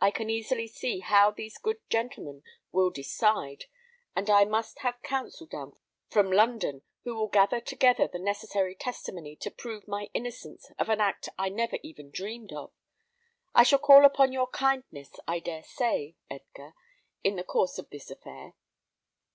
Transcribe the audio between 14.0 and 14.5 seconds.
upon your